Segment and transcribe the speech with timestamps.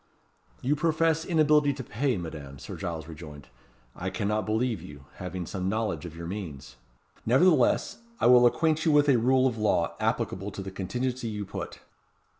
[0.63, 3.49] "You profess inability to pay, Madame," Sir Giles rejoined.
[3.95, 6.77] "I cannot believe you; having some knowledge of your means.
[7.23, 11.45] Nevertheless, I will acquaint you with a rule of law applicable to the contingency you
[11.45, 11.81] put.